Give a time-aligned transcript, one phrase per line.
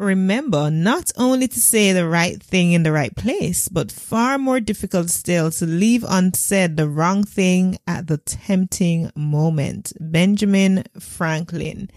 [0.00, 4.58] Remember not only to say the right thing in the right place, but far more
[4.58, 9.92] difficult still to leave unsaid the wrong thing at the tempting moment.
[10.00, 11.90] Benjamin Franklin.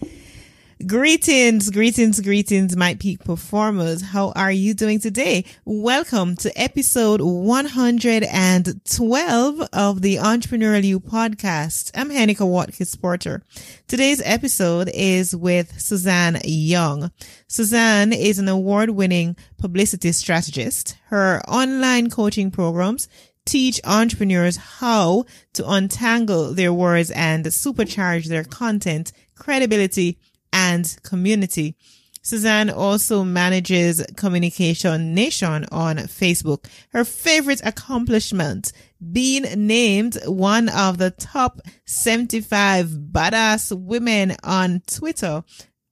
[0.87, 4.01] Greetings, greetings, greetings, my peak performers.
[4.01, 5.45] How are you doing today?
[5.65, 11.91] Welcome to episode 112 of the Entrepreneurial You podcast.
[11.95, 13.43] I'm Hennecke Watkis Porter.
[13.87, 17.11] Today's episode is with Suzanne Young.
[17.47, 20.97] Suzanne is an award winning publicity strategist.
[21.09, 23.07] Her online coaching programs
[23.45, 30.17] teach entrepreneurs how to untangle their words and supercharge their content, credibility,
[30.53, 31.75] and community.
[32.21, 36.65] Suzanne also manages Communication Nation on Facebook.
[36.93, 38.71] Her favorite accomplishment
[39.11, 45.43] being named one of the top 75 badass women on Twitter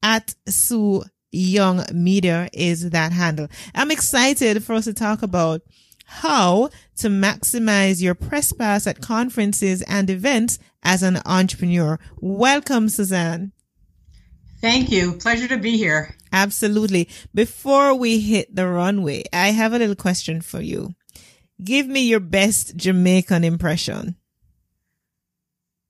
[0.01, 1.03] at Sue
[1.33, 3.49] Young Media is that handle.
[3.75, 5.63] I'm excited for us to talk about
[6.05, 11.99] how to maximize your press pass at conferences and events as an entrepreneur.
[12.19, 13.51] Welcome, Suzanne.
[14.61, 15.13] Thank you.
[15.13, 16.15] Pleasure to be here.
[16.31, 17.09] Absolutely.
[17.33, 20.93] Before we hit the runway, I have a little question for you.
[21.63, 24.15] Give me your best Jamaican impression.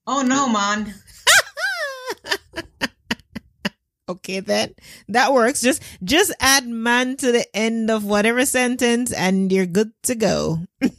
[0.07, 0.95] Oh no, man.
[4.09, 4.73] okay then.
[5.09, 5.61] That works.
[5.61, 10.65] Just just add man to the end of whatever sentence and you're good to go.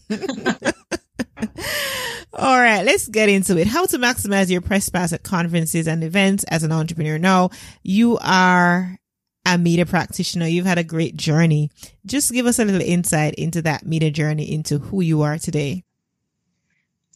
[2.34, 3.66] All right, let's get into it.
[3.66, 7.19] How to maximize your press pass at conferences and events as an entrepreneur.
[7.19, 7.50] Now,
[7.82, 8.97] you are
[9.44, 10.47] a media practitioner.
[10.47, 11.71] You've had a great journey.
[12.06, 15.84] Just give us a little insight into that media journey, into who you are today.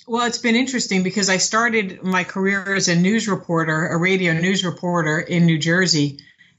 [0.07, 4.35] Well, it's been interesting because I started my career as a news reporter, a radio
[4.35, 6.19] news reporter in New Jersey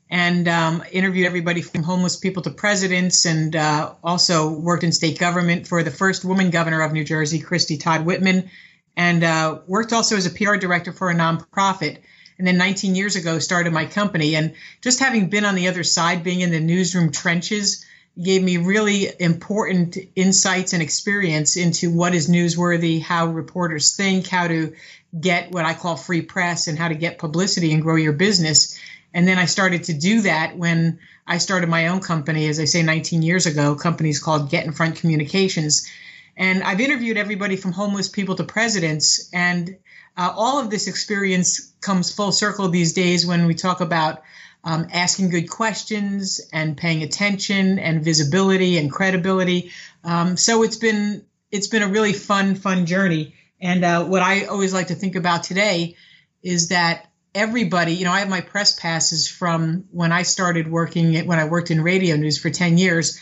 [0.10, 5.20] and um, interviewed everybody from homeless people to presidents, and uh, also worked in state
[5.20, 8.50] government for the first woman governor of New Jersey, Christie Todd Whitman,
[8.96, 12.00] and uh, worked also as a PR director for a nonprofit.
[12.38, 14.36] And then 19 years ago, started my company.
[14.36, 17.86] And just having been on the other side, being in the newsroom trenches,
[18.22, 24.48] gave me really important insights and experience into what is newsworthy, how reporters think, how
[24.48, 24.74] to
[25.20, 28.80] get what I call free press, and how to get publicity and grow your business.
[29.14, 32.66] And then I started to do that when I started my own company, as I
[32.66, 33.76] say, 19 years ago.
[33.76, 35.88] Company's called Get in Front Communications.
[36.36, 39.30] And I've interviewed everybody from homeless people to presidents.
[39.34, 39.78] And
[40.16, 44.24] uh, all of this experience comes full circle these days when we talk about
[44.64, 49.72] um, asking good questions and paying attention and visibility and credibility.
[50.04, 53.36] Um, so it's been it's been a really fun fun journey.
[53.62, 55.96] And uh, what I always like to think about today
[56.44, 57.07] is that
[57.38, 61.46] everybody, you know, I have my press passes from when I started working when I
[61.46, 63.22] worked in radio news for 10 years.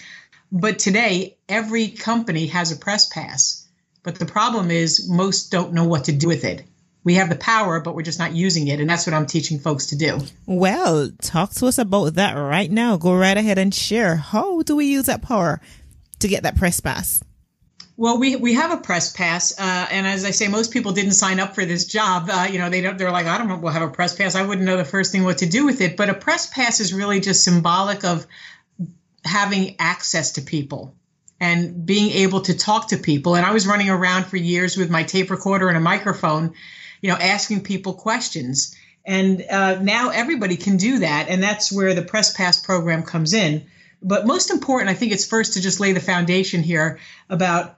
[0.51, 3.67] But today, every company has a press pass.
[4.03, 6.63] But the problem is most don't know what to do with it.
[7.03, 8.79] We have the power, but we're just not using it.
[8.79, 10.21] And that's what I'm teaching folks to do.
[10.45, 12.95] Well, talk to us about that right now.
[12.95, 14.15] Go right ahead and share.
[14.15, 15.59] How do we use that power
[16.19, 17.21] to get that press pass?
[17.97, 21.13] Well, we we have a press pass, uh, and as I say, most people didn't
[21.13, 22.29] sign up for this job.
[22.29, 22.97] Uh, you know, they don't.
[22.97, 23.57] They're like, I don't know.
[23.57, 24.35] We'll have a press pass.
[24.35, 25.95] I wouldn't know the first thing what to do with it.
[25.95, 28.27] But a press pass is really just symbolic of
[29.23, 30.93] having access to people
[31.39, 33.35] and being able to talk to people.
[33.35, 36.53] And I was running around for years with my tape recorder and a microphone,
[37.01, 38.75] you know, asking people questions.
[39.05, 43.33] And uh, now everybody can do that, and that's where the press pass program comes
[43.33, 43.67] in.
[44.01, 46.99] But most important, I think it's first to just lay the foundation here
[47.29, 47.77] about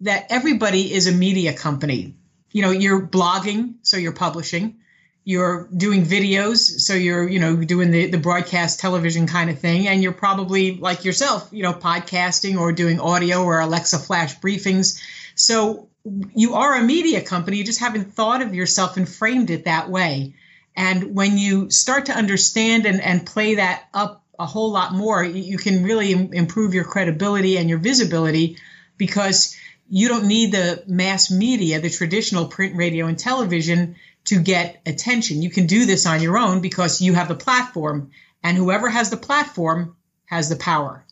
[0.00, 2.14] that everybody is a media company.
[2.52, 4.76] You know, you're blogging, so you're publishing.
[5.24, 9.88] You're doing videos, so you're, you know, doing the, the broadcast television kind of thing.
[9.88, 15.00] And you're probably like yourself, you know, podcasting or doing audio or Alexa flash briefings.
[15.34, 15.88] So
[16.34, 17.56] you are a media company.
[17.56, 20.34] You just haven't thought of yourself and framed it that way.
[20.76, 25.24] And when you start to understand and, and play that up a whole lot more,
[25.24, 28.58] you can really improve your credibility and your visibility
[28.96, 29.56] because
[29.88, 33.96] you don't need the mass media, the traditional print, radio, and television
[34.26, 35.42] to get attention.
[35.42, 38.10] You can do this on your own because you have the platform,
[38.42, 39.96] and whoever has the platform
[40.26, 41.04] has the power.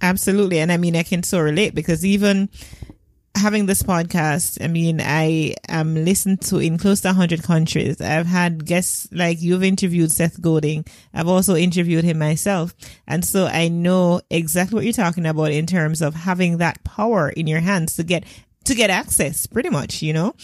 [0.00, 0.58] Absolutely.
[0.58, 2.48] And I mean, I can so relate because even
[3.34, 8.00] having this podcast, I mean, I am listened to in close to 100 countries.
[8.00, 10.84] I've had guests like you've interviewed Seth Godin.
[11.12, 12.74] I've also interviewed him myself.
[13.06, 17.28] And so I know exactly what you're talking about in terms of having that power
[17.28, 18.24] in your hands to get,
[18.64, 20.34] to get access pretty much, you know?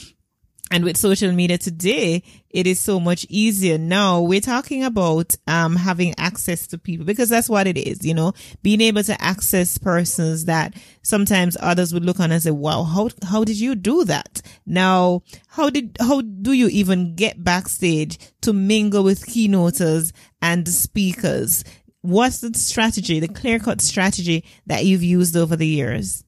[0.72, 3.76] And with social media today, it is so much easier.
[3.76, 8.14] Now we're talking about, um, having access to people because that's what it is, you
[8.14, 12.84] know, being able to access persons that sometimes others would look on and say, wow,
[12.84, 14.43] how, how did you do that?
[14.64, 21.64] Now, how did, how do you even get backstage to mingle with keynoters and speakers?
[22.02, 26.25] What's the strategy, the clear cut strategy that you've used over the years?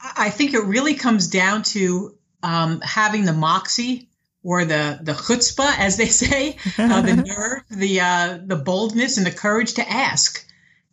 [0.00, 4.08] I think it really comes down to um, having the moxie
[4.42, 9.26] or the the chutzpah, as they say, uh, the nerve, the uh, the boldness, and
[9.26, 10.46] the courage to ask.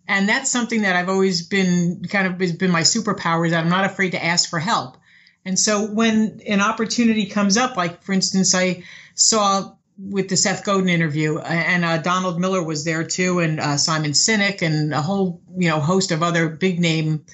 [0.10, 3.46] And that's something that I've always been kind of has been my superpower.
[3.46, 4.98] is That I'm not afraid to ask for help.
[5.46, 8.84] And so when an opportunity comes up, like for instance, I
[9.16, 13.78] saw with the Seth Godin interview, and uh, Donald Miller was there too, and uh,
[13.78, 17.26] Simon Sinek, and a whole you know host of other big name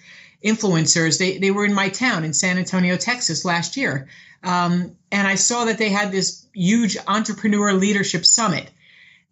[0.43, 1.17] influencers.
[1.17, 4.07] They they were in my town in San Antonio, Texas last year,
[4.43, 8.69] um, and I saw that they had this huge entrepreneur leadership summit,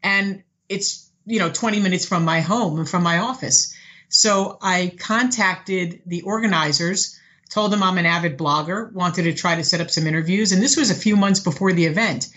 [0.02, 3.76] and it's you know 20 minutes from my home and from my office.
[4.10, 7.18] So I contacted the organizers,
[7.50, 10.62] told them I'm an avid blogger, wanted to try to set up some interviews, and
[10.62, 12.30] this was a few months before the event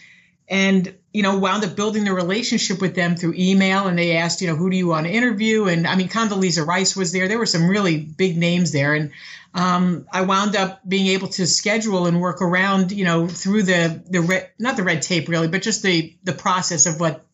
[0.49, 4.41] and you know wound up building the relationship with them through email and they asked
[4.41, 5.67] you know who do you want to interview?
[5.67, 7.29] And i mean condoleezza rice was there.
[7.29, 8.95] There were some really big names there.
[8.95, 9.13] And
[9.55, 14.03] um, i wound up being able to schedule and work around you know through the
[14.09, 17.25] the red, not the red tape really but just the the process of what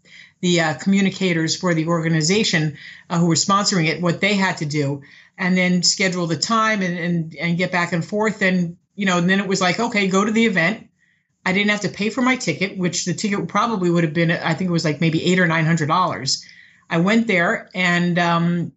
[0.41, 2.79] the uh, communicators for the organization
[3.11, 5.03] uh, who were sponsoring it what they had to do
[5.41, 8.43] and then schedule the time and, and and get back and forth.
[8.43, 10.90] And you know and then it was like okay go to the event
[11.45, 14.31] I didn't have to pay for my ticket, which the ticket probably would have been,
[14.31, 16.45] I think it was like maybe eight or nine hundred dollars.
[16.89, 18.73] I went there and um,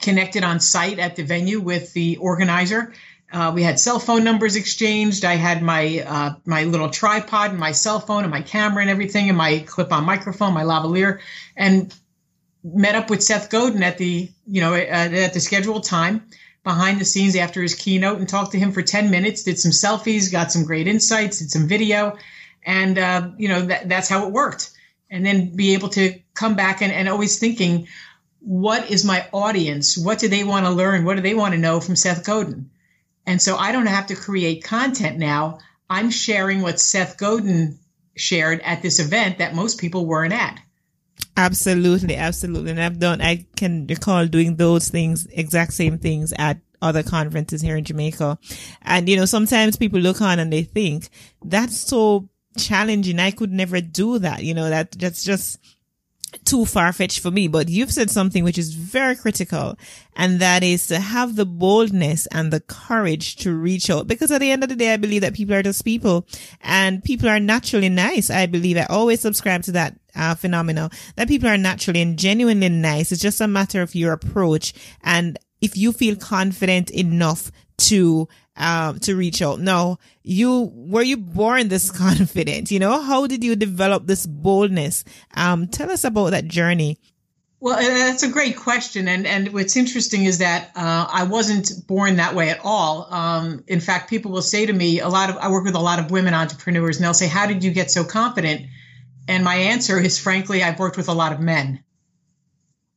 [0.00, 2.92] connected on site at the venue with the organizer.
[3.32, 5.24] Uh, we had cell phone numbers exchanged.
[5.24, 8.90] I had my uh, my little tripod and my cell phone and my camera and
[8.90, 11.20] everything, and my clip-on microphone, my lavalier,
[11.56, 11.94] and
[12.62, 16.26] met up with Seth Godin at the you know at, at the scheduled time
[16.64, 19.72] behind the scenes after his keynote and talked to him for 10 minutes, did some
[19.72, 22.16] selfies, got some great insights, did some video.
[22.64, 24.70] And, uh, you know, that, that's how it worked.
[25.10, 27.88] And then be able to come back and, and always thinking,
[28.40, 29.98] what is my audience?
[29.98, 31.04] What do they want to learn?
[31.04, 32.70] What do they want to know from Seth Godin?
[33.26, 35.58] And so I don't have to create content now.
[35.88, 37.78] I'm sharing what Seth Godin
[38.16, 40.58] shared at this event that most people weren't at.
[41.36, 42.72] Absolutely, absolutely.
[42.72, 47.62] And I've done, I can recall doing those things, exact same things at other conferences
[47.62, 48.38] here in Jamaica.
[48.82, 51.08] And, you know, sometimes people look on and they think
[51.42, 53.18] that's so challenging.
[53.18, 54.42] I could never do that.
[54.42, 55.58] You know, that, that's just,
[56.44, 59.76] too far fetched for me, but you've said something which is very critical.
[60.16, 64.06] And that is to have the boldness and the courage to reach out.
[64.06, 66.26] Because at the end of the day, I believe that people are just people
[66.60, 68.30] and people are naturally nice.
[68.30, 72.68] I believe I always subscribe to that uh, phenomenon that people are naturally and genuinely
[72.68, 73.12] nice.
[73.12, 74.74] It's just a matter of your approach.
[75.02, 79.60] And if you feel confident enough to um, to reach out.
[79.60, 82.70] Now, you, were you born this confident?
[82.70, 85.04] You know, how did you develop this boldness?
[85.34, 86.98] Um, tell us about that journey.
[87.60, 91.86] Well, uh, that's a great question, and and what's interesting is that uh, I wasn't
[91.86, 93.06] born that way at all.
[93.08, 95.80] Um, in fact, people will say to me, a lot of I work with a
[95.80, 98.62] lot of women entrepreneurs, and they'll say, "How did you get so confident?"
[99.28, 101.84] And my answer is, frankly, I've worked with a lot of men.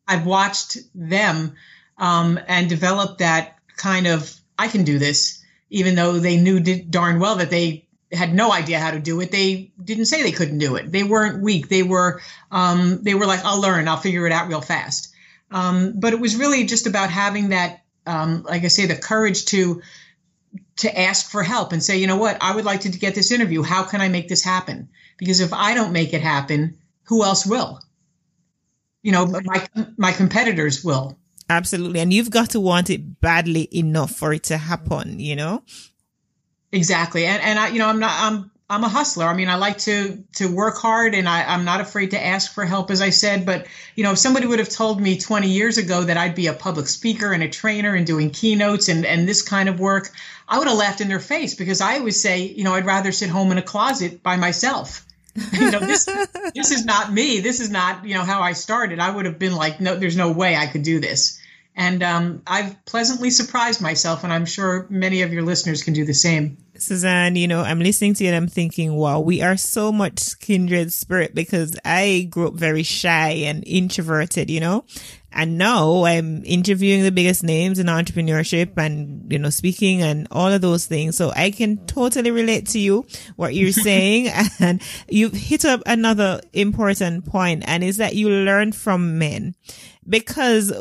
[0.08, 1.54] I've watched them
[2.00, 5.45] um, and developed that kind of I can do this
[5.76, 9.30] even though they knew darn well that they had no idea how to do it.
[9.30, 10.90] They didn't say they couldn't do it.
[10.90, 11.68] They weren't weak.
[11.68, 13.90] They were um, they were like, I'll learn.
[13.90, 15.14] I'll figure it out real fast.
[15.52, 19.46] Um, but it was really just about having that, um, like I say, the courage
[19.46, 19.82] to
[20.78, 23.32] to ask for help and say, you know what, I would like to get this
[23.34, 23.62] interview.
[23.62, 24.88] How can I make this happen?
[25.18, 27.82] Because if I don't make it happen, who else will?
[29.02, 29.68] You know, my
[29.98, 31.18] my competitors will.
[31.50, 32.00] Absolutely.
[32.00, 35.64] And you've got to want it badly enough for it to happen, you know?
[36.72, 37.26] Exactly.
[37.26, 39.26] And, and I, you know, I'm not, I'm, I'm a hustler.
[39.26, 42.52] I mean, I like to to work hard, and I, I'm not afraid to ask
[42.52, 43.46] for help, as I said.
[43.46, 46.48] But you know, if somebody would have told me 20 years ago that I'd be
[46.48, 50.10] a public speaker and a trainer and doing keynotes and and this kind of work,
[50.48, 53.12] I would have laughed in their face because I always say, you know, I'd rather
[53.12, 55.06] sit home in a closet by myself.
[55.54, 56.06] you know, this
[56.54, 57.42] this is not me.
[57.42, 59.00] This is not you know how I started.
[59.00, 61.40] I would have been like, no, there's no way I could do this
[61.76, 66.06] And um, I've pleasantly surprised myself, and I'm sure many of your listeners can do
[66.06, 66.58] the same.
[66.78, 70.40] Suzanne, you know, I'm listening to you and I'm thinking, wow, we are so much
[70.40, 74.86] kindred spirit because I grew up very shy and introverted, you know,
[75.32, 80.52] and now I'm interviewing the biggest names in entrepreneurship and, you know, speaking and all
[80.52, 81.18] of those things.
[81.18, 83.06] So I can totally relate to you,
[83.36, 84.30] what you're saying.
[84.60, 89.56] and you've hit up another important point and is that you learn from men
[90.08, 90.72] because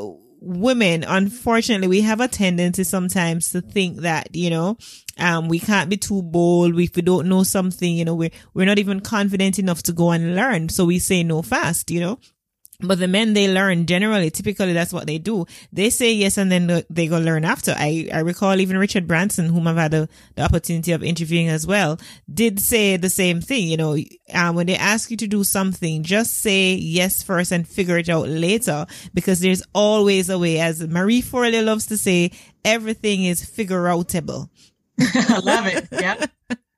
[0.45, 4.77] women, unfortunately, we have a tendency sometimes to think that, you know,
[5.19, 6.79] um, we can't be too bold.
[6.79, 10.11] If we don't know something, you know, we're, we're not even confident enough to go
[10.11, 10.69] and learn.
[10.69, 12.19] So we say no fast, you know.
[12.81, 15.47] But the men they learn generally, typically that's what they do.
[15.73, 17.75] They say yes and then they go learn after.
[17.77, 21.67] I, I recall even Richard Branson, whom I've had a, the opportunity of interviewing as
[21.67, 21.99] well,
[22.33, 23.69] did say the same thing.
[23.69, 23.97] You know,
[24.35, 28.09] um, when they ask you to do something, just say yes first and figure it
[28.09, 30.59] out later because there's always a way.
[30.59, 32.33] As Marie Forleo loves to say,
[32.65, 34.49] everything is figure outable.
[35.01, 35.89] I love it.
[35.93, 36.27] Yeah.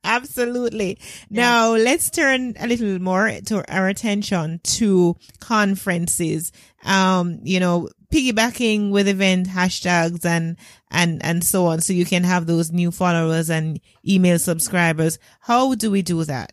[0.06, 0.98] Absolutely.
[1.30, 6.52] Now let's turn a little more to our attention to conferences.
[6.84, 10.56] Um, you know, piggybacking with event hashtags and,
[10.90, 11.80] and, and so on.
[11.80, 15.18] So you can have those new followers and email subscribers.
[15.40, 16.52] How do we do that?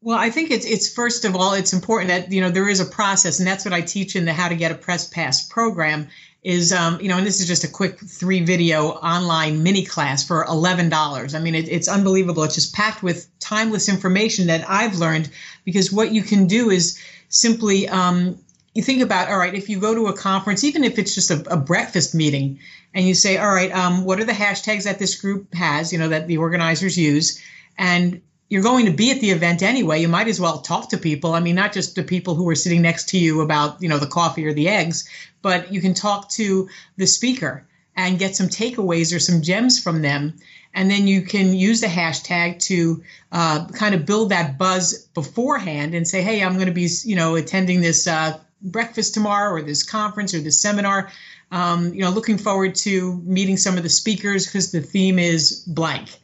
[0.00, 2.80] Well, I think it's it's first of all it's important that you know there is
[2.80, 5.46] a process, and that's what I teach in the How to Get a Press Pass
[5.46, 6.08] program
[6.42, 10.24] is um, you know and this is just a quick three video online mini class
[10.26, 12.44] for $11 i mean it, it's unbelievable.
[12.44, 15.30] It's just packed with timeless information that i've learned
[15.64, 18.38] because what you can do is simply um,
[18.74, 21.30] you think about all right if you go to a conference even if it's just
[21.30, 22.60] a, a breakfast meeting
[22.94, 25.98] and you say all right um, what are the hashtags that this group has you
[25.98, 27.42] know that the organizers use
[27.76, 30.00] and you're going to be at the event anyway.
[30.00, 31.34] You might as well talk to people.
[31.34, 33.98] I mean, not just the people who are sitting next to you about, you know,
[33.98, 35.08] the coffee or the eggs,
[35.42, 40.02] but you can talk to the speaker and get some takeaways or some gems from
[40.02, 40.34] them.
[40.72, 43.02] And then you can use the hashtag to
[43.32, 47.16] uh, kind of build that buzz beforehand and say, hey, I'm going to be, you
[47.16, 51.10] know, attending this uh, breakfast tomorrow or this conference or this seminar.
[51.50, 55.64] Um, you know, looking forward to meeting some of the speakers because the theme is
[55.66, 56.18] blank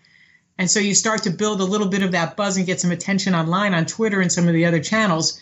[0.58, 2.92] and so you start to build a little bit of that buzz and get some
[2.92, 5.40] attention online on Twitter and some of the other channels.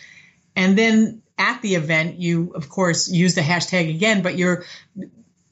[0.57, 4.65] And then at the event, you, of course, use the hashtag again, but you're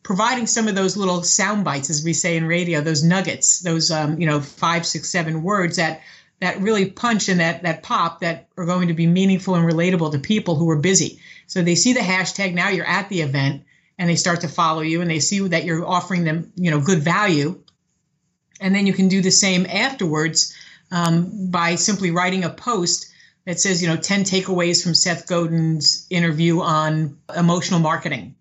[0.03, 3.91] providing some of those little sound bites, as we say in radio, those nuggets, those,
[3.91, 6.01] um, you know, five, six, seven words that
[6.41, 10.13] that really punch and that that pop that are going to be meaningful and relatable
[10.13, 11.21] to people who are busy.
[11.47, 13.65] So they see the hashtag now you're at the event
[13.99, 16.81] and they start to follow you and they see that you're offering them, you know,
[16.81, 17.63] good value
[18.61, 20.55] and then you can do the same afterwards
[20.93, 23.11] um, by simply writing a post
[23.47, 28.35] that says, you know, 10 takeaways from Seth Godin's interview on emotional marketing.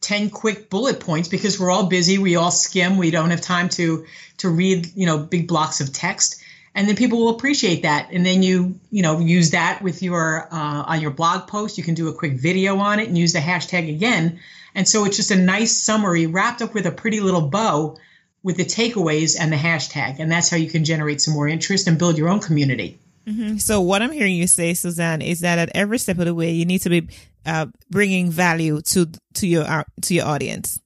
[0.00, 3.68] 10 quick bullet points because we're all busy, we all skim, we don't have time
[3.68, 4.06] to
[4.38, 6.42] to read, you know, big blocks of text.
[6.74, 8.10] And then people will appreciate that.
[8.12, 11.78] And then you, you know, use that with your uh, on your blog post.
[11.78, 14.38] You can do a quick video on it and use the hashtag again.
[14.74, 17.96] And so it's just a nice summary wrapped up with a pretty little bow
[18.46, 20.20] with the takeaways and the hashtag.
[20.20, 23.00] And that's how you can generate some more interest and build your own community.
[23.26, 23.56] Mm-hmm.
[23.56, 26.52] So what I'm hearing you say, Suzanne, is that at every step of the way,
[26.52, 27.08] you need to be
[27.44, 30.80] uh, bringing value to to your uh, to your audience.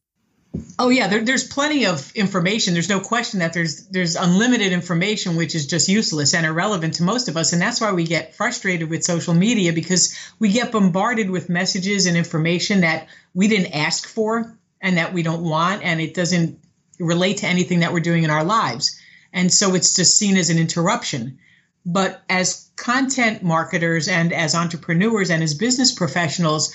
[0.79, 2.73] Oh yeah, there, there's plenty of information.
[2.73, 7.03] There's no question that there's there's unlimited information which is just useless and irrelevant to
[7.03, 10.73] most of us, and that's why we get frustrated with social media because we get
[10.73, 15.83] bombarded with messages and information that we didn't ask for and that we don't want,
[15.83, 16.59] and it doesn't
[17.01, 19.01] relate to anything that we're doing in our lives.
[19.33, 21.39] And so it's just seen as an interruption.
[21.87, 26.75] But as content marketers and as entrepreneurs and as business professionals,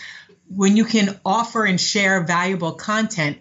[0.50, 3.38] when you can offer and share valuable content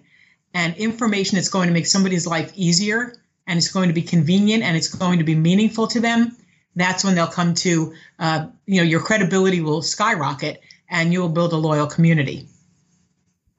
[0.52, 3.14] and information that's going to make somebody's life easier
[3.46, 6.36] and it's going to be convenient and it's going to be meaningful to them,
[6.76, 11.52] that's when they'll come to, uh, you know, your credibility will skyrocket and you'll build
[11.52, 12.46] a loyal community.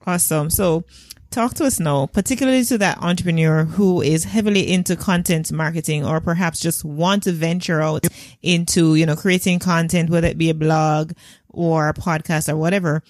[0.06, 0.50] Awesome.
[0.50, 0.84] So
[1.30, 6.20] Talk to us now, particularly to that entrepreneur who is heavily into content marketing or
[6.20, 8.06] perhaps just want to venture out
[8.42, 11.12] into, you know, creating content, whether it be a blog
[11.48, 13.02] or a podcast or whatever.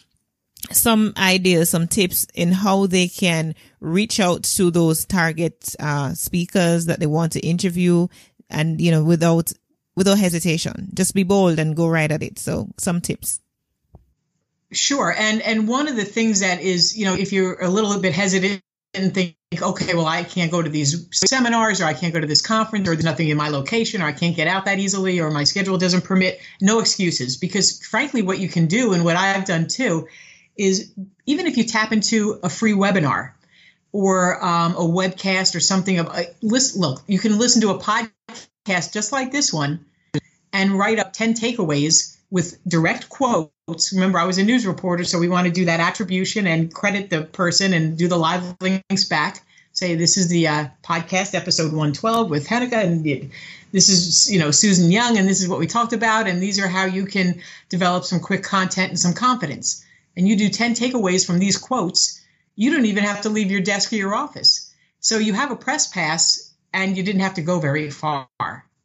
[0.73, 6.87] Some ideas, some tips in how they can reach out to those target uh, speakers
[6.87, 8.09] that they want to interview
[8.51, 9.53] and, you know, without,
[9.95, 10.91] without hesitation.
[10.95, 12.39] Just be bold and go right at it.
[12.41, 13.41] So some tips.
[14.73, 15.15] Sure.
[15.17, 18.13] And and one of the things that is, you know, if you're a little bit
[18.13, 18.63] hesitant
[18.95, 22.27] and think, okay, well, I can't go to these seminars or I can't go to
[22.27, 25.21] this conference or there's nothing in my location or I can't get out that easily
[25.21, 27.37] or my schedule doesn't permit, no excuses.
[27.37, 30.09] Because frankly, what you can do and what I've done too
[30.57, 30.93] is
[31.27, 33.33] even if you tap into a free webinar
[33.93, 37.71] or um, a webcast or something of a uh, list, look, you can listen to
[37.71, 39.85] a podcast just like this one
[40.53, 43.93] and write up 10 takeaways with direct quotes.
[43.93, 47.11] Remember, I was a news reporter, so we want to do that attribution and credit
[47.11, 49.45] the person and do the live links back.
[49.73, 53.31] Say this is the uh, podcast episode 112 with Hennecke, and
[53.73, 56.59] this is you know Susan Young, and this is what we talked about, and these
[56.59, 59.85] are how you can develop some quick content and some confidence.
[60.17, 62.23] And you do 10 takeaways from these quotes.
[62.55, 64.73] You don't even have to leave your desk or your office.
[65.01, 68.29] So you have a press pass, and you didn't have to go very far.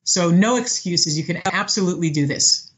[0.04, 1.18] So no excuses.
[1.18, 2.71] You can absolutely do this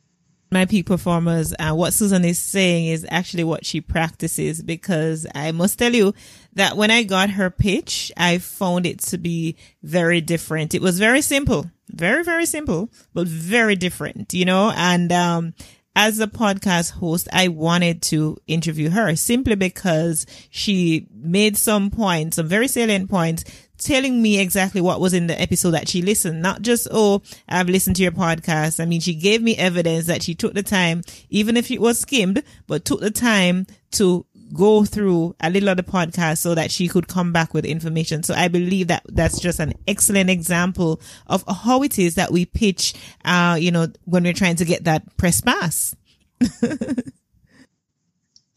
[0.53, 5.51] my peak performers and what Susan is saying is actually what she practices because I
[5.51, 6.13] must tell you
[6.53, 10.73] that when I got her pitch, I found it to be very different.
[10.73, 15.53] It was very simple, very, very simple, but very different, you know, and, um,
[15.95, 22.37] as a podcast host, I wanted to interview her simply because she made some points,
[22.37, 23.43] some very salient points
[23.83, 27.69] telling me exactly what was in the episode that she listened, not just, oh, I've
[27.69, 28.79] listened to your podcast.
[28.79, 31.99] I mean, she gave me evidence that she took the time, even if it was
[31.99, 36.71] skimmed, but took the time to go through a little of the podcast so that
[36.71, 38.23] she could come back with information.
[38.23, 42.45] So I believe that that's just an excellent example of how it is that we
[42.45, 42.93] pitch,
[43.25, 45.95] uh, you know, when we're trying to get that press pass.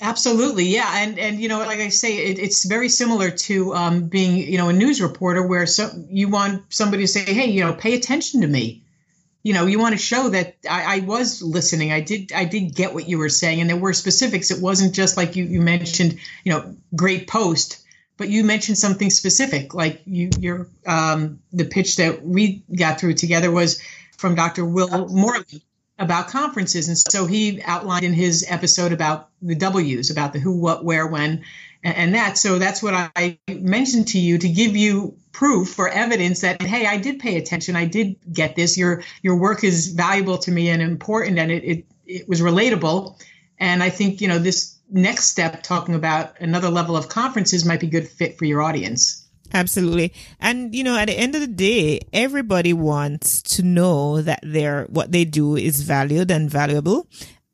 [0.00, 4.09] Absolutely, yeah, and and you know, like I say, it, it's very similar to um,
[4.09, 7.65] being you know a news reporter, where so you want somebody to say, hey, you
[7.65, 8.83] know, pay attention to me.
[9.43, 11.93] You know, you want to show that I, I was listening.
[11.93, 14.50] I did I did get what you were saying, and there were specifics.
[14.50, 17.83] It wasn't just like you you mentioned, you know, great post,
[18.19, 23.15] but you mentioned something specific, like you your um, the pitch that we got through
[23.15, 23.81] together was
[24.19, 24.67] from Dr.
[24.67, 25.62] Will Moreland
[25.99, 26.88] about conferences.
[26.88, 31.06] And so he outlined in his episode about the W's, about the who, what, where,
[31.06, 31.45] when,
[31.82, 32.37] and, and that.
[32.37, 36.87] So that's what I mentioned to you to give you proof or evidence that hey,
[36.87, 37.76] I did pay attention.
[37.76, 38.76] I did get this.
[38.76, 43.23] Your your work is valuable to me and important, and it it, it was relatable.
[43.59, 47.80] And I think you know this next step, talking about another level of conferences, might
[47.80, 49.25] be good fit for your audience.
[49.54, 50.13] Absolutely.
[50.41, 54.85] And you know, at the end of the day, everybody wants to know that their
[54.87, 57.06] what they do is valued and valuable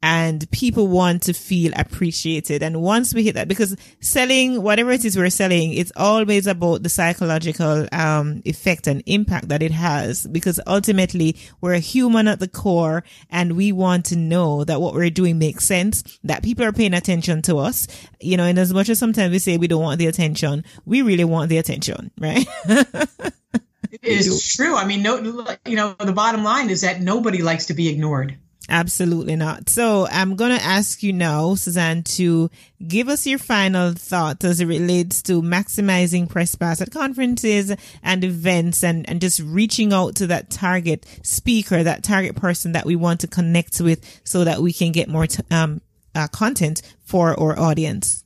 [0.02, 2.62] and people want to feel appreciated.
[2.62, 6.82] And once we hit that, because selling whatever it is we're selling, it's always about
[6.82, 10.26] the psychological um, effect and impact that it has.
[10.26, 14.94] Because ultimately, we're a human at the core, and we want to know that what
[14.94, 17.86] we're doing makes sense, that people are paying attention to us.
[18.20, 21.02] You know, and as much as sometimes we say we don't want the attention, we
[21.02, 22.44] really want the attention, right?
[22.66, 24.74] it is true.
[24.74, 25.18] I mean, no,
[25.64, 28.36] you know, the bottom line is that nobody likes to be ignored.
[28.68, 29.68] Absolutely not.
[29.68, 32.48] So I'm going to ask you now, Suzanne, to
[32.86, 38.24] give us your final thoughts as it relates to maximizing press pass at conferences and
[38.24, 42.94] events and, and just reaching out to that target speaker, that target person that we
[42.94, 45.80] want to connect with so that we can get more t- um,
[46.14, 48.22] uh, content for our audience.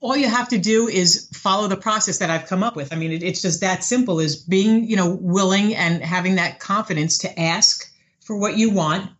[0.00, 2.92] All you have to do is follow the process that I've come up with.
[2.92, 6.60] I mean, it, it's just that simple is being, you know, willing and having that
[6.60, 7.90] confidence to ask
[8.24, 9.10] for what you want.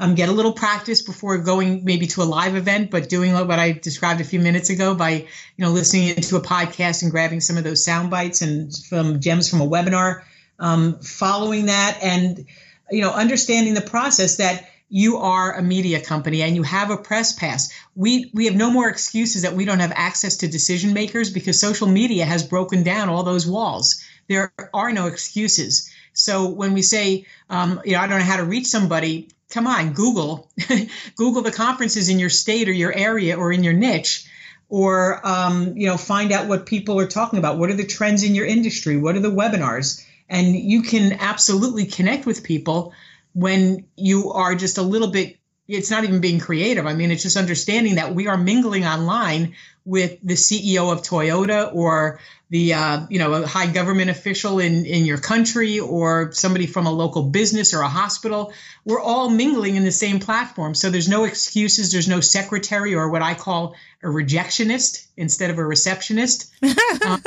[0.00, 3.58] Um, get a little practice before going maybe to a live event, but doing what
[3.58, 5.26] I described a few minutes ago by you
[5.64, 9.50] know listening into a podcast and grabbing some of those sound bites and from gems
[9.50, 10.22] from a webinar,
[10.60, 12.46] um, following that, and
[12.92, 16.96] you know understanding the process that you are a media company and you have a
[16.96, 17.72] press pass.
[17.94, 21.60] We we have no more excuses that we don't have access to decision makers because
[21.60, 24.02] social media has broken down all those walls.
[24.28, 25.90] There are no excuses.
[26.18, 29.68] So when we say, um, you know, I don't know how to reach somebody, come
[29.68, 30.50] on, Google,
[31.16, 34.26] Google the conferences in your state or your area or in your niche,
[34.68, 37.56] or um, you know, find out what people are talking about.
[37.56, 38.96] What are the trends in your industry?
[38.96, 40.04] What are the webinars?
[40.28, 42.92] And you can absolutely connect with people
[43.32, 46.86] when you are just a little bit it's not even being creative.
[46.86, 49.54] I mean, it's just understanding that we are mingling online
[49.88, 52.20] with the CEO of Toyota or
[52.50, 56.86] the uh, you know a high government official in in your country or somebody from
[56.86, 58.52] a local business or a hospital
[58.84, 60.74] we're all mingling in the same platform.
[60.74, 65.58] So there's no excuses there's no secretary or what i call a rejectionist instead of
[65.58, 66.52] a receptionist.
[67.04, 67.22] Um,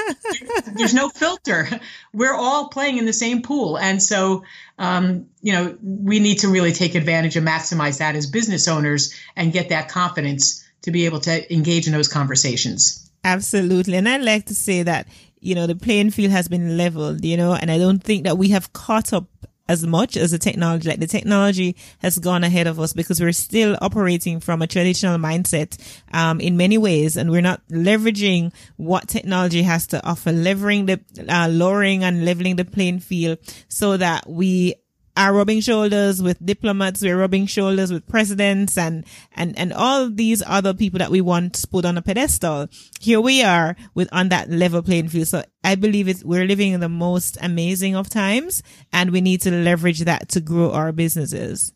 [0.76, 1.68] there's no filter.
[2.14, 3.78] We're all playing in the same pool.
[3.78, 4.44] And so
[4.78, 9.14] um, you know we need to really take advantage and maximize that as business owners
[9.36, 13.96] and get that confidence to be able to engage in those conversations Absolutely.
[13.96, 15.08] And I like to say that,
[15.40, 18.38] you know, the playing field has been leveled, you know, and I don't think that
[18.38, 19.28] we have caught up
[19.68, 20.90] as much as the technology.
[20.90, 25.18] Like the technology has gone ahead of us because we're still operating from a traditional
[25.18, 25.78] mindset,
[26.14, 27.16] um, in many ways.
[27.16, 32.56] And we're not leveraging what technology has to offer, levering the, uh, lowering and leveling
[32.56, 34.76] the playing field so that we
[35.22, 39.06] are rubbing shoulders with diplomats, we're rubbing shoulders with presidents and,
[39.36, 42.68] and, and all these other people that we want put on a pedestal.
[43.00, 45.28] Here we are with on that level playing field.
[45.28, 49.42] So I believe it's, we're living in the most amazing of times and we need
[49.42, 51.72] to leverage that to grow our businesses.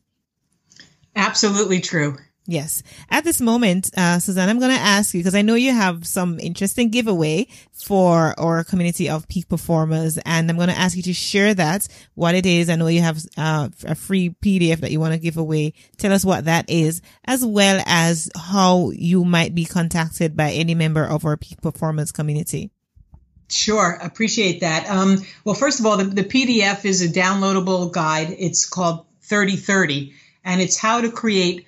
[1.16, 2.18] Absolutely true.
[2.48, 2.84] Yes.
[3.10, 6.06] At this moment, uh, Suzanne, I'm going to ask you because I know you have
[6.06, 11.02] some interesting giveaway for our community of peak performers, and I'm going to ask you
[11.04, 12.70] to share that, what it is.
[12.70, 15.74] I know you have uh, a free PDF that you want to give away.
[15.98, 20.76] Tell us what that is, as well as how you might be contacted by any
[20.76, 22.70] member of our peak performance community.
[23.50, 24.88] Sure, appreciate that.
[24.88, 28.36] Um, well, first of all, the, the PDF is a downloadable guide.
[28.38, 31.66] It's called 3030, and it's how to create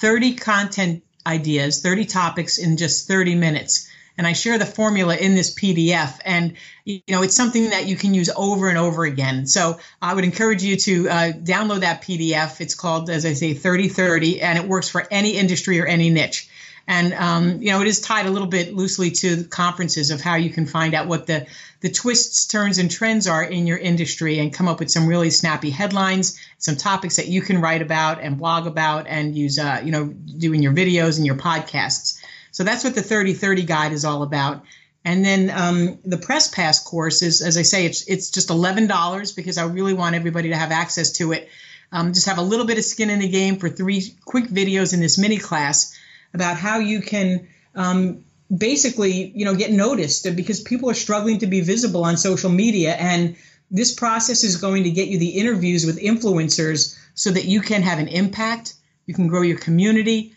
[0.00, 3.88] 30 content ideas, 30 topics in just 30 minutes.
[4.16, 6.18] And I share the formula in this PDF.
[6.24, 9.46] And, you know, it's something that you can use over and over again.
[9.46, 12.60] So I would encourage you to uh, download that PDF.
[12.60, 16.48] It's called, as I say, 3030, and it works for any industry or any niche.
[16.90, 20.34] And um, you know, it is tied a little bit loosely to conferences of how
[20.34, 21.46] you can find out what the
[21.78, 25.30] the twists, turns, and trends are in your industry, and come up with some really
[25.30, 29.80] snappy headlines, some topics that you can write about and blog about, and use, uh,
[29.84, 32.20] you know, doing your videos and your podcasts.
[32.50, 34.64] So that's what the 3030 guide is all about.
[35.04, 38.88] And then um, the press pass course is, as I say, it's it's just eleven
[38.88, 41.48] dollars because I really want everybody to have access to it.
[41.92, 44.92] Um, just have a little bit of skin in the game for three quick videos
[44.92, 45.96] in this mini class
[46.32, 51.46] about how you can um, basically, you know, get noticed because people are struggling to
[51.46, 52.94] be visible on social media.
[52.94, 53.36] And
[53.70, 57.82] this process is going to get you the interviews with influencers so that you can
[57.82, 58.74] have an impact.
[59.06, 60.34] You can grow your community,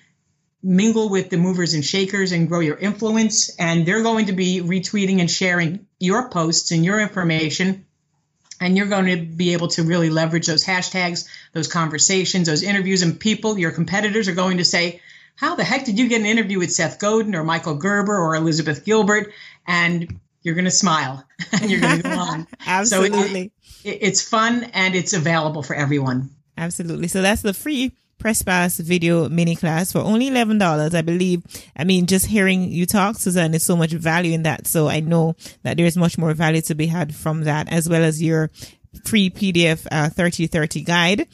[0.62, 3.50] mingle with the movers and shakers, and grow your influence.
[3.58, 7.86] And they're going to be retweeting and sharing your posts and your information.
[8.62, 13.02] And you're going to be able to really leverage those hashtags, those conversations, those interviews,
[13.02, 15.02] and people, your competitors are going to say,
[15.36, 18.36] how the heck did you get an interview with Seth Godin or Michael Gerber or
[18.36, 19.34] Elizabeth Gilbert?
[19.68, 22.48] And you're going to smile and you're going to go on.
[22.66, 23.52] Absolutely.
[23.64, 26.30] So it, it, it's fun and it's available for everyone.
[26.58, 27.08] Absolutely.
[27.08, 31.44] So that's the free press pass video mini class for only $11 i believe
[31.76, 35.02] i mean just hearing you talk suzanne there's so much value in that so i
[35.02, 38.50] know that there's much more value to be had from that as well as your
[39.04, 41.28] free pdf uh, 3030 guide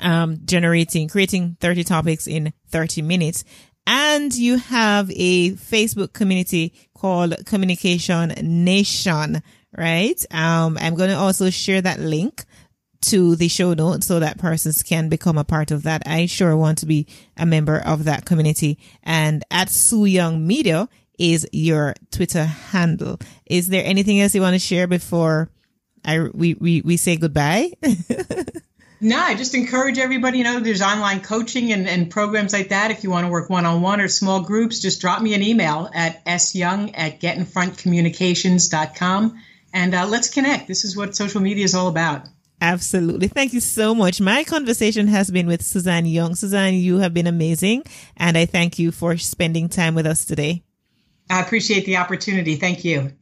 [0.00, 3.44] um, generating, creating 30 topics in 30 minutes.
[3.86, 9.42] And you have a Facebook community called Communication Nation,
[9.76, 10.26] right?
[10.30, 12.44] Um, I'm going to also share that link
[13.00, 16.02] to the show notes so that persons can become a part of that.
[16.06, 18.78] I sure want to be a member of that community.
[19.02, 23.18] And at Sue Young Media is your Twitter handle.
[23.46, 25.50] Is there anything else you want to share before
[26.04, 27.72] I we we, we say goodbye?
[29.00, 32.90] No, I just encourage everybody, you know, there's online coaching and, and programs like that.
[32.90, 35.42] If you want to work one on one or small groups, just drop me an
[35.42, 39.40] email at syoung at getinfrontcommunications.com
[39.72, 40.66] and uh, let's connect.
[40.66, 42.26] This is what social media is all about.
[42.60, 43.28] Absolutely.
[43.28, 44.20] Thank you so much.
[44.20, 46.34] My conversation has been with Suzanne Young.
[46.34, 47.84] Suzanne, you have been amazing,
[48.16, 50.64] and I thank you for spending time with us today.
[51.30, 52.56] I appreciate the opportunity.
[52.56, 53.12] Thank you.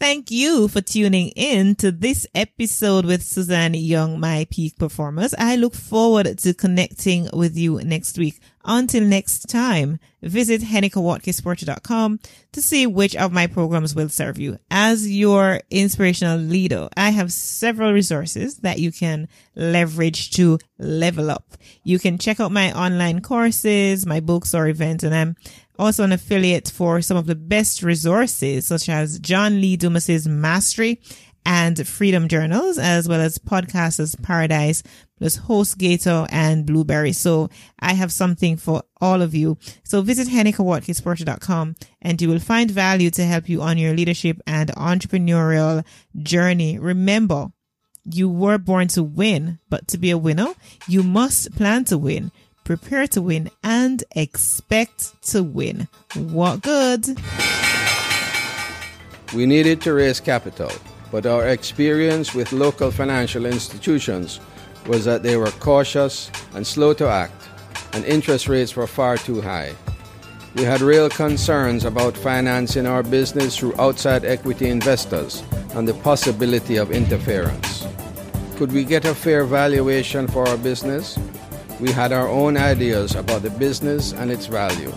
[0.00, 5.34] Thank you for tuning in to this episode with Suzanne Young, my peak performers.
[5.38, 8.40] I look forward to connecting with you next week.
[8.66, 12.18] Until next time, visit hennikawatkisporter.com
[12.52, 14.58] to see which of my programs will serve you.
[14.70, 21.56] As your inspirational leader, I have several resources that you can leverage to level up.
[21.82, 25.36] You can check out my online courses, my books or events, and I'm
[25.78, 31.00] also an affiliate for some of the best resources such as John Lee Dumas's Mastery
[31.46, 34.82] and Freedom Journals, as well as Podcasters Paradise,
[35.18, 37.12] plus HostGator and Blueberry.
[37.12, 39.58] So I have something for all of you.
[39.84, 44.70] So visit hennikawatkisporter.com and you will find value to help you on your leadership and
[44.70, 45.84] entrepreneurial
[46.16, 46.78] journey.
[46.78, 47.48] Remember,
[48.04, 50.54] you were born to win, but to be a winner,
[50.88, 52.32] you must plan to win
[52.64, 55.86] prepare to win, and expect to win.
[56.14, 57.16] What good?
[59.34, 60.72] We needed to raise capital,
[61.12, 64.40] but our experience with local financial institutions
[64.86, 67.48] was that they were cautious and slow to act,
[67.92, 69.74] and interest rates were far too high.
[70.54, 75.42] We had real concerns about financing our business through outside equity investors
[75.74, 77.84] and the possibility of interference.
[78.56, 81.18] Could we get a fair valuation for our business?
[81.80, 84.92] We had our own ideas about the business and its value.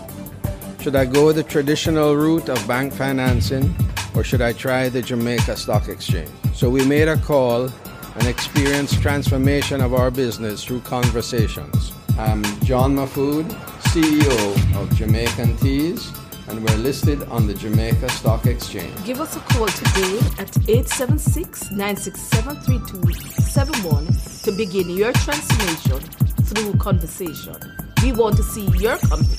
[0.80, 3.74] Should I go the traditional route of bank financing
[4.14, 6.30] or should I try the Jamaica Stock Exchange?
[6.54, 7.68] So we made a call
[8.14, 11.92] and experienced transformation of our business through conversations.
[12.16, 13.46] I'm John Mahfood,
[13.92, 16.12] CEO of Jamaican Teas,
[16.46, 18.94] and we're listed on the Jamaica Stock Exchange.
[19.04, 24.06] Give us a call today at 876 967 3271
[24.44, 27.56] to begin your transformation through conversation.
[28.02, 29.36] We want to see your company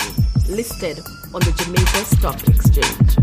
[0.48, 1.00] listed
[1.34, 3.19] on the Jamaica Stock Exchange.